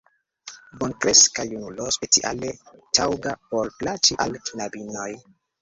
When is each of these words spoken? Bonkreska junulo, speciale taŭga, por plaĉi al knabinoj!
Bonkreska 0.83 1.45
junulo, 1.49 1.85
speciale 1.97 2.51
taŭga, 3.01 3.37
por 3.53 3.73
plaĉi 3.83 4.21
al 4.27 4.37
knabinoj! 4.51 5.11